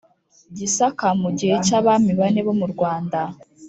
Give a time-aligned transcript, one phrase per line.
[0.57, 3.19] gisaka mu gihe cy'abami bane bo mu rwanda: